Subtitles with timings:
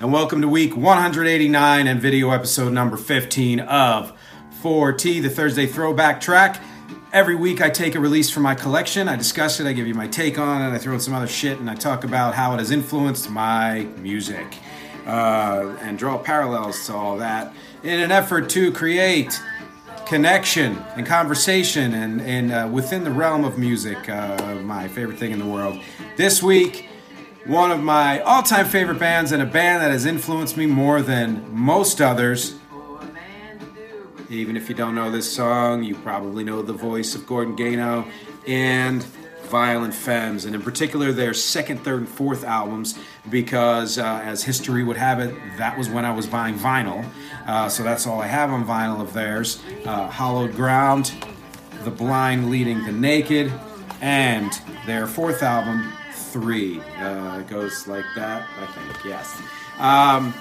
[0.00, 4.18] and welcome to week 189 and video episode number 15 of
[4.62, 6.58] 4T, the Thursday throwback track.
[7.12, 9.92] Every week I take a release from my collection, I discuss it, I give you
[9.92, 12.54] my take on it, I throw in some other shit, and I talk about how
[12.54, 14.46] it has influenced my music
[15.06, 19.38] uh, and draw parallels to all that in an effort to create
[20.06, 25.32] connection and conversation and, and uh, within the realm of music, uh, my favorite thing
[25.32, 25.78] in the world.
[26.16, 26.88] This week,
[27.46, 31.02] one of my all time favorite bands and a band that has influenced me more
[31.02, 32.56] than most others.
[34.28, 38.06] Even if you don't know this song, you probably know the voice of Gordon Gano
[38.46, 39.02] and
[39.50, 42.96] Violent Femmes, and in particular their second, third, and fourth albums,
[43.28, 47.04] because uh, as history would have it, that was when I was buying vinyl.
[47.46, 51.12] Uh, so that's all I have on vinyl of theirs uh, Hallowed Ground,
[51.82, 53.52] The Blind Leading the Naked,
[54.00, 54.52] and
[54.86, 55.92] their fourth album,
[56.30, 56.80] Three.
[56.98, 59.42] Uh, it goes like that, I think, yes.
[59.78, 60.32] Um,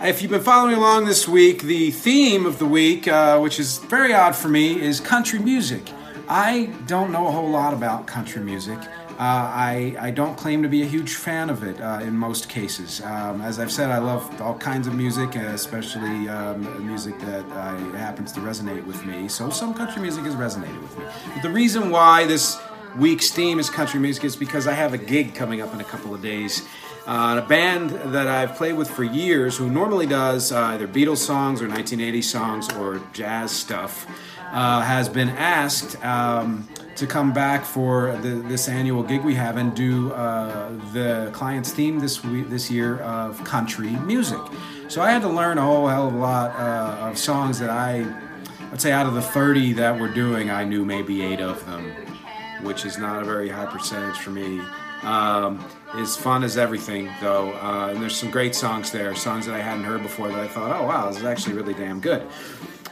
[0.00, 3.78] if you've been following along this week, the theme of the week, uh, which is
[3.78, 5.88] very odd for me, is country music.
[6.28, 8.78] I don't know a whole lot about country music.
[9.10, 12.48] Uh, I, I don't claim to be a huge fan of it uh, in most
[12.48, 13.00] cases.
[13.02, 17.76] Um, as I've said, I love all kinds of music, especially um, music that uh,
[17.92, 19.28] happens to resonate with me.
[19.28, 21.04] So some country music has resonated with me.
[21.34, 22.58] But the reason why this
[22.96, 25.84] week's theme is country music is because I have a gig coming up in a
[25.84, 26.66] couple of days.
[27.06, 31.18] Uh, a band that I've played with for years, who normally does uh, either Beatles
[31.18, 34.06] songs or 1980 songs or jazz stuff,
[34.52, 39.56] uh, has been asked um, to come back for the, this annual gig we have
[39.56, 44.40] and do uh, the client's theme this week, this year of country music.
[44.88, 47.70] So I had to learn a whole hell of a lot uh, of songs that
[47.70, 48.06] I,
[48.70, 51.94] I'd say out of the 30 that we're doing, I knew maybe eight of them,
[52.62, 54.60] which is not a very high percentage for me.
[55.02, 55.64] Um,
[55.94, 59.58] as fun as everything, though, uh, and there's some great songs there, songs that I
[59.60, 62.26] hadn't heard before that I thought, oh wow, this is actually really damn good.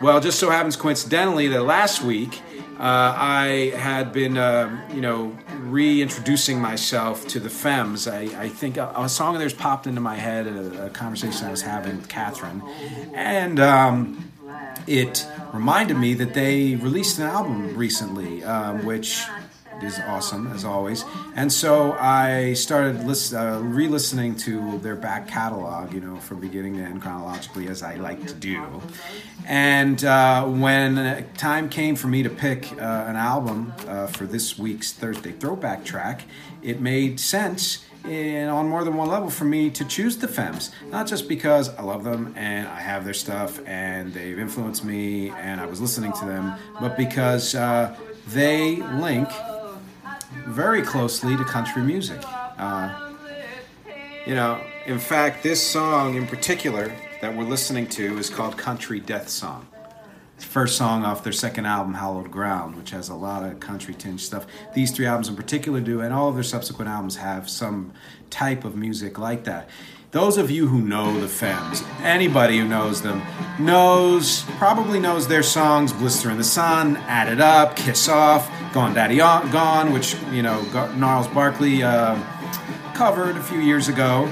[0.00, 2.40] Well, just so happens coincidentally that last week
[2.78, 8.06] uh, I had been, uh, you know, reintroducing myself to the Femmes.
[8.06, 11.46] I, I think a, a, song of theirs popped into my head, a, a conversation
[11.46, 12.62] I was having with Catherine,
[13.14, 14.32] and um,
[14.86, 19.24] it reminded me that they released an album recently, um, which
[19.82, 21.04] is awesome as always.
[21.34, 26.76] And so I started list, uh, re-listening to their back catalog, you know, from beginning
[26.76, 28.82] to end chronologically, as I like to do.
[29.46, 34.58] And uh, when time came for me to pick uh, an album uh, for this
[34.58, 36.24] week's Thursday Throwback track,
[36.62, 37.84] it made sense.
[38.04, 40.70] And on more than one level for me to choose the Femmes.
[40.90, 45.30] Not just because I love them and I have their stuff and they've influenced me
[45.30, 47.94] and I was listening to them, but because uh,
[48.28, 49.28] they link
[50.58, 52.20] very closely to country music.
[52.58, 53.12] Uh,
[54.26, 58.98] you know, in fact, this song in particular that we're listening to is called Country
[58.98, 59.68] Death Song.
[60.34, 63.94] It's first song off their second album, Hallowed Ground, which has a lot of country
[63.94, 64.48] tinge stuff.
[64.74, 67.92] These three albums in particular do, and all of their subsequent albums have some
[68.28, 69.68] type of music like that.
[70.10, 73.20] Those of you who know the Femmes, anybody who knows them,
[73.58, 78.94] knows, probably knows their songs Blister in the Sun, Add It Up, Kiss Off, Gone
[78.94, 80.62] Daddy Gone, which, you know,
[80.96, 82.18] Gnarls Barkley uh,
[82.94, 84.30] covered a few years ago.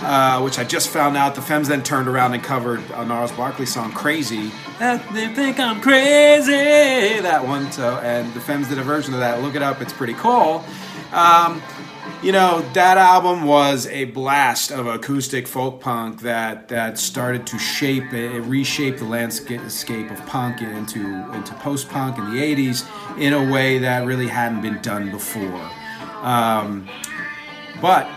[0.00, 3.30] Uh, which I just found out the Femmes then turned around and covered a Gnarls
[3.30, 4.50] Barkley song, "Crazy."
[4.80, 7.20] They think I'm crazy.
[7.20, 7.70] That one.
[7.70, 9.42] So, and the Femmes did a version of that.
[9.42, 10.64] Look it up; it's pretty cool.
[11.12, 11.62] Um,
[12.22, 17.58] you know that album was a blast of acoustic folk punk that that started to
[17.58, 21.00] shape it reshape the landscape of punk into
[21.34, 22.88] into post punk in the 80s
[23.18, 25.70] in a way that really hadn't been done before
[26.22, 26.88] um,
[27.80, 28.08] but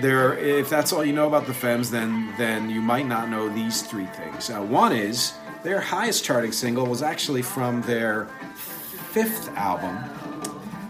[0.00, 3.48] there, if that's all you know about the Femmes then then you might not know
[3.48, 4.50] these three things.
[4.50, 9.96] Uh, one is their highest charting single was actually from their fifth album,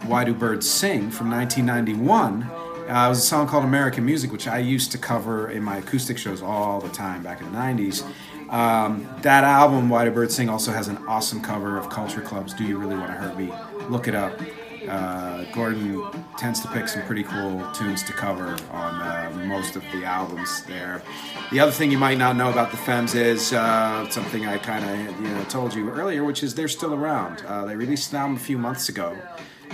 [0.06, 2.42] Why Do Birds Sing, from 1991.
[2.42, 5.78] Uh, it was a song called American Music, which I used to cover in my
[5.78, 8.04] acoustic shows all the time back in the 90s.
[8.48, 12.54] Um, that album, Why Do Birds Sing, also has an awesome cover of Culture Club's
[12.54, 13.52] Do You Really Want to Hurt Me?
[13.88, 14.40] Look it up.
[14.88, 16.04] Uh, Gordon
[16.38, 20.62] tends to pick some pretty cool tunes to cover on uh, most of the albums
[20.66, 21.02] there.
[21.50, 24.84] The other thing you might not know about the Femmes is uh, something I kind
[24.84, 27.42] of you know told you earlier, which is they're still around.
[27.48, 29.18] Uh, they released an album a few months ago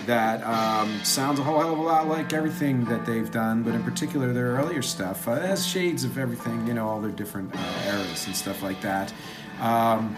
[0.06, 3.74] that um, sounds a whole hell of a lot like everything that they've done, but
[3.74, 5.28] in particular their earlier stuff.
[5.28, 8.80] Uh, has shades of everything, you know, all their different uh, eras and stuff like
[8.80, 9.12] that.
[9.60, 10.16] Um,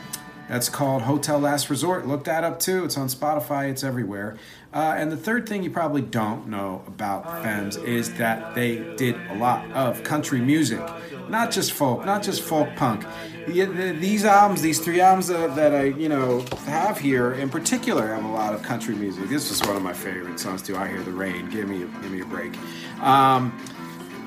[0.49, 2.07] that's called Hotel Last Resort.
[2.07, 2.85] Look that up too.
[2.85, 4.37] It's on Spotify, it's everywhere.
[4.75, 9.15] Uh, and the third thing you probably don't know about Femmes is that they did
[9.31, 10.81] a lot of country music,
[11.29, 13.07] not just folk, not just folk punk.
[13.47, 18.25] These albums, these three albums that, that I, you know, have here in particular have
[18.25, 19.29] a lot of country music.
[19.29, 20.77] This is one of my favorite songs too.
[20.77, 21.49] I hear the rain.
[21.51, 22.57] Give me, a, give me a break.
[23.01, 23.57] Um,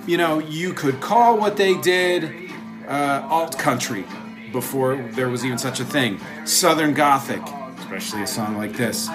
[0.05, 2.51] you know, you could call what they did
[2.87, 4.05] uh, alt country
[4.53, 6.21] before there was even such a thing.
[6.45, 7.41] Southern Gothic,
[7.79, 9.09] especially a song like this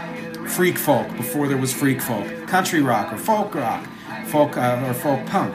[0.48, 3.86] freak folk before there was freak folk, country rock or folk rock,
[4.26, 5.54] folk uh, or folk punk.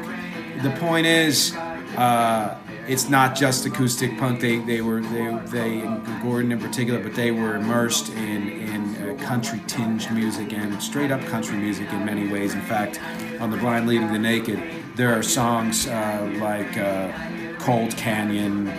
[0.63, 1.55] The point is,
[1.97, 2.57] uh,
[2.87, 4.39] it's not just acoustic punk.
[4.39, 5.81] They they were they they
[6.21, 11.11] Gordon in particular, but they were immersed in in uh, country tinged music and straight
[11.11, 12.53] up country music in many ways.
[12.53, 12.99] In fact,
[13.39, 14.61] on the Blind Leading the Naked,
[14.95, 17.11] there are songs uh, like uh,
[17.59, 18.71] Cold Canyon,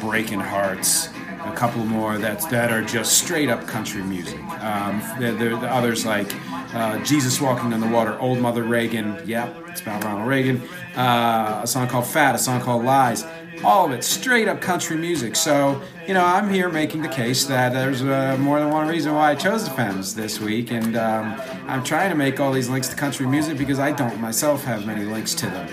[0.00, 1.08] Breaking Hearts
[1.48, 4.38] a couple more that that are just straight up country music.
[4.60, 6.34] Um, there, there, are others like
[6.74, 9.20] uh, Jesus Walking on the Water, Old Mother Reagan.
[9.24, 10.62] Yep, it's about Ronald Reagan.
[10.96, 13.24] Uh, a song called Fat, a song called Lies.
[13.64, 15.34] All of it straight up country music.
[15.34, 19.14] So, you know, I'm here making the case that there's uh, more than one reason
[19.14, 20.70] why I chose the Femmes this week.
[20.70, 24.20] And um, I'm trying to make all these links to country music because I don't
[24.20, 25.68] myself have many links to them.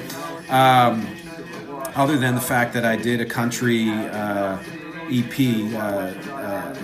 [0.49, 1.07] Um,
[1.95, 4.57] other than the fact that I did a country uh,
[5.09, 5.73] EP.
[5.73, 6.75] Uh, uh,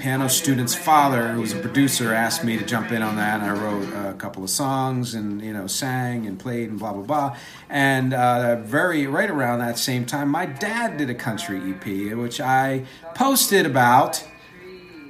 [0.00, 3.50] piano student's father, who was a producer, asked me to jump in on that, and
[3.50, 7.02] I wrote a couple of songs and you know sang and played and blah blah
[7.02, 7.36] blah.
[7.68, 12.40] And uh, very right around that same time, my dad did a country EP, which
[12.40, 12.84] I
[13.14, 14.24] posted about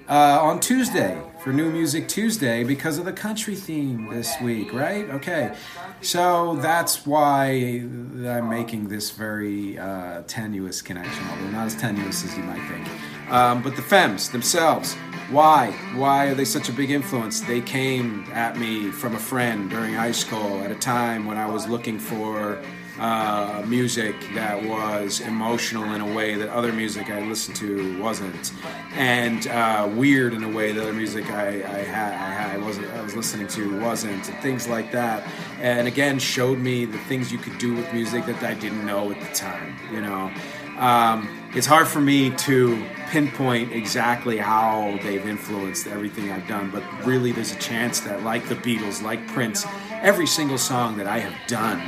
[0.09, 5.09] uh, on Tuesday for New Music Tuesday because of the country theme this week, right?
[5.11, 5.55] Okay,
[6.01, 7.85] so that's why
[8.27, 12.89] I'm making this very uh, tenuous connection, although not as tenuous as you might think.
[13.31, 14.95] Um, but the Femmes themselves,
[15.31, 15.71] why?
[15.95, 17.39] Why are they such a big influence?
[17.43, 21.47] They came at me from a friend during high school at a time when I
[21.47, 22.61] was looking for
[22.99, 28.53] uh, music that was emotional in a way that other music I listened to wasn't,
[28.95, 32.89] and uh, weird in a way that other music I, I had I, I wasn't
[32.89, 35.27] I was listening to wasn't, and things like that.
[35.61, 39.11] And again, showed me the things you could do with music that I didn't know
[39.11, 39.77] at the time.
[39.93, 40.31] You know,
[40.79, 46.83] um, it's hard for me to pinpoint exactly how they've influenced everything I've done, but
[47.05, 51.19] really, there's a chance that, like the Beatles, like Prince, every single song that I
[51.19, 51.83] have done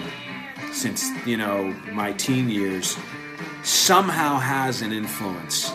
[0.78, 2.96] since you know my teen years
[3.64, 5.72] somehow has an influence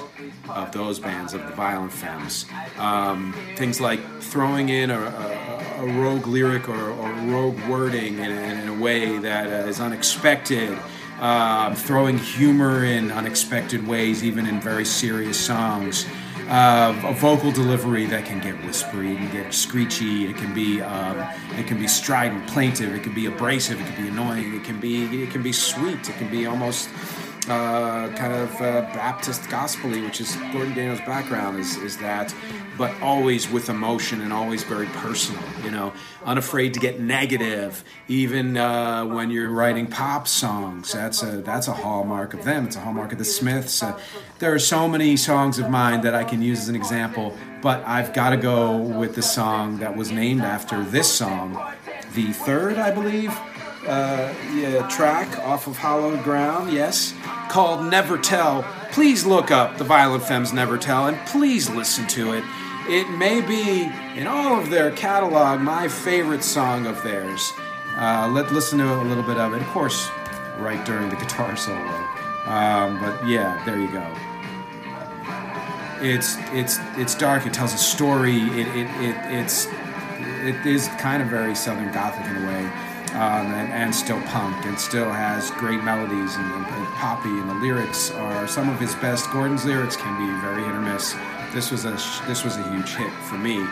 [0.50, 2.46] of those bands of the violent femmes.
[2.78, 8.32] Um, things like throwing in a, a, a rogue lyric or, or rogue wording in,
[8.32, 10.78] in, a way that uh, is unexpected.
[11.20, 16.06] Uh, throwing humor in unexpected ways even in very serious songs
[16.54, 20.82] uh, a vocal delivery that can get whispery, it can get screechy, it can be
[20.82, 21.18] um,
[21.58, 24.80] it can be strident, plaintive, it can be abrasive, it can be annoying, it can
[24.80, 26.90] be it can be sweet, it can be almost
[27.50, 32.34] uh, kind of uh, Baptist gospely, which is Gordon Daniels' background, is, is that,
[32.78, 35.94] but always with emotion and always very personal, you know,
[36.26, 40.94] unafraid to get negative, even uh, when you're writing pop songs.
[40.94, 42.66] That's a, that's a hallmark of them.
[42.68, 43.84] It's a hallmark of the Smiths.
[43.84, 44.00] Uh,
[44.40, 47.84] there are so many songs of mine that I can use as an example, but
[47.86, 51.62] I've got to go with the song that was named after this song,
[52.14, 53.38] the third, I believe
[53.88, 57.14] uh, yeah, track off of Hallowed Ground, yes,
[57.50, 58.64] called Never Tell.
[58.92, 62.44] Please look up the Violent Femmes Never Tell and please listen to it.
[62.88, 67.52] It may be, in all of their catalog, my favorite song of theirs.
[67.96, 70.10] Uh, let listen to a little bit of it, of course,
[70.60, 71.80] right during the guitar solo.
[72.46, 74.06] Um, but yeah, there you go.
[76.02, 77.46] It's it's it's dark.
[77.46, 78.42] It tells a story.
[78.42, 79.68] It, it, it it's
[80.20, 84.66] it is kind of very Southern Gothic in a way um, and, and, still punk
[84.66, 88.96] and still has great melodies and, and, poppy and the lyrics are some of his
[88.96, 89.30] best.
[89.32, 91.16] Gordon's lyrics can be very hit or miss.
[91.54, 91.92] This was a
[92.28, 93.66] this was a huge hit for me.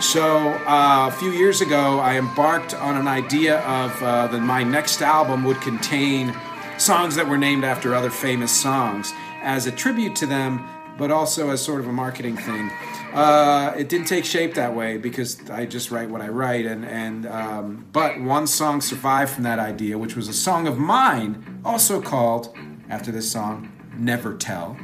[0.00, 4.62] So uh, a few years ago, I embarked on an idea of uh, that my
[4.62, 6.34] next album would contain
[6.78, 10.66] songs that were named after other famous songs as a tribute to them,
[11.00, 12.70] but also as sort of a marketing thing.
[13.14, 16.84] Uh, it didn't take shape that way because I just write what I write, and
[16.84, 21.60] and um, but one song survived from that idea, which was a song of mine,
[21.64, 22.54] also called
[22.90, 24.76] after this song, "Never Tell."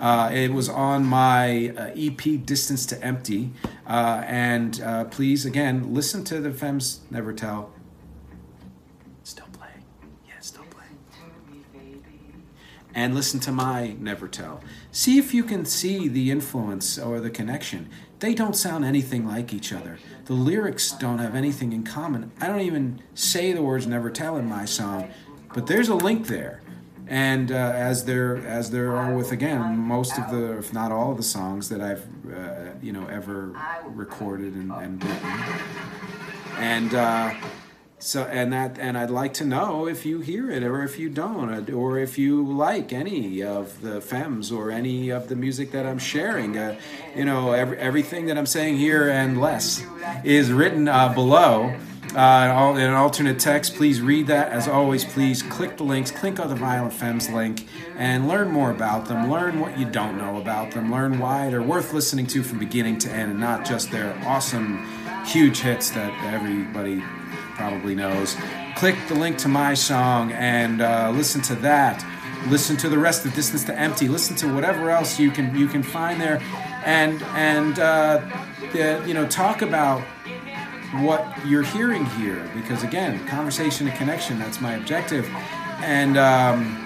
[0.00, 3.52] Uh, it was on my uh, EP "Distance to Empty,"
[3.86, 7.72] uh, and uh, please again listen to the Femmes "Never Tell."
[12.94, 17.30] And listen to my "Never Tell." See if you can see the influence or the
[17.30, 17.88] connection.
[18.18, 19.98] They don't sound anything like each other.
[20.26, 22.30] The lyrics don't have anything in common.
[22.40, 25.10] I don't even say the words never tell in my song,
[25.54, 26.62] but there's a link there.
[27.08, 31.10] And uh, as there as there are with again most of the, if not all
[31.10, 35.30] of the songs that I've uh, you know ever recorded and, and written,
[36.58, 37.34] and uh,
[38.02, 41.08] so and that and I'd like to know if you hear it or if you
[41.08, 45.86] don't or if you like any of the Femmes or any of the music that
[45.86, 46.58] I'm sharing.
[46.58, 46.76] Uh,
[47.14, 49.84] you know, every, everything that I'm saying here and less
[50.24, 51.74] is written uh, below.
[52.16, 54.50] Uh, in an alternate text, please read that.
[54.50, 57.66] As always, please click the links, click on the Violent Femmes link,
[57.96, 59.30] and learn more about them.
[59.30, 60.90] Learn what you don't know about them.
[60.90, 64.84] Learn why they're worth listening to from beginning to end, and not just their awesome,
[65.24, 67.02] huge hits that everybody
[67.54, 68.36] probably knows.
[68.76, 72.04] Click the link to my song and uh, listen to that.
[72.48, 74.08] Listen to the rest of Distance to Empty.
[74.08, 76.42] Listen to whatever else you can you can find there,
[76.84, 78.20] and and uh,
[79.06, 80.00] you know talk about
[81.00, 84.38] what you're hearing here because again, conversation and connection.
[84.38, 85.28] That's my objective,
[85.82, 86.16] and.
[86.16, 86.78] Um,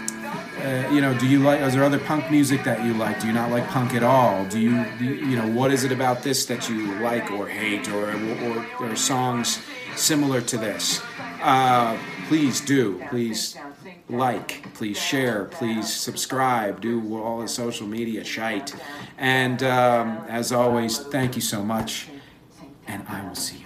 [0.56, 1.61] uh, you know, do you like?
[1.61, 3.20] Is there other punk music that you like?
[3.20, 4.44] Do you not like punk at all?
[4.46, 7.46] Do you, do you, you know, what is it about this that you like or
[7.46, 9.61] hate, or or, or songs
[9.96, 11.02] similar to this?
[11.42, 11.98] Uh,
[12.28, 13.02] please do.
[13.10, 13.56] Please
[14.08, 14.72] like.
[14.74, 15.44] Please share.
[15.46, 16.80] Please subscribe.
[16.80, 18.74] Do all the social media shite.
[19.18, 22.08] And um, as always, thank you so much,
[22.86, 23.65] and I will see you